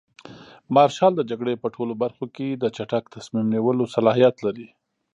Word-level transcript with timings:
مارشال 0.75 1.11
د 1.15 1.21
جګړې 1.29 1.53
په 1.63 1.67
ټولو 1.75 1.93
برخو 2.03 2.25
کې 2.35 2.47
د 2.55 2.63
چټک 2.75 3.03
تصمیم 3.15 3.45
نیولو 3.55 3.83
صلاحیت 3.95 4.35
لري. 4.45 4.67